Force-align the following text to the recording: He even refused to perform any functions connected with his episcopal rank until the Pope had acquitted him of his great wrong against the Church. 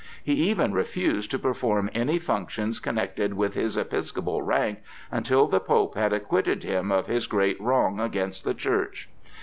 He 0.23 0.33
even 0.49 0.73
refused 0.73 1.29
to 1.29 1.37
perform 1.37 1.91
any 1.93 2.17
functions 2.17 2.79
connected 2.79 3.35
with 3.35 3.53
his 3.53 3.77
episcopal 3.77 4.41
rank 4.41 4.79
until 5.11 5.45
the 5.45 5.59
Pope 5.59 5.93
had 5.93 6.11
acquitted 6.11 6.63
him 6.63 6.91
of 6.91 7.05
his 7.05 7.27
great 7.27 7.61
wrong 7.61 7.99
against 7.99 8.43
the 8.43 8.55
Church. 8.55 9.09